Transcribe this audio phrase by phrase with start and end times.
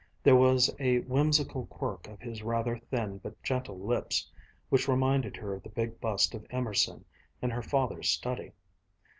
[0.23, 4.31] There was a whimsical quirk of his rather thin but gentle lips
[4.69, 7.05] which reminded her of the big bust of Emerson
[7.39, 8.53] in her father's study.